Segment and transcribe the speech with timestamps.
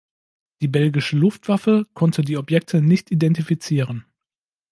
[0.63, 4.03] Die belgische Luftwaffe konnte die Objekte nicht identifizieren.